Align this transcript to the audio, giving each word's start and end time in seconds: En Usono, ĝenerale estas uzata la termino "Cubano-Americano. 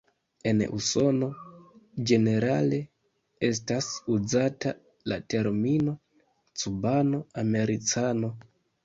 En 0.51 0.61
Usono, 0.75 1.27
ĝenerale 2.11 2.79
estas 3.49 3.89
uzata 4.13 4.73
la 5.13 5.19
termino 5.35 5.95
"Cubano-Americano. 6.63 8.33